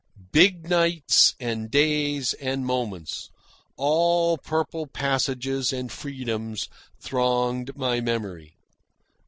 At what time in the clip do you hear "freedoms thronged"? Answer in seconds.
5.91-7.77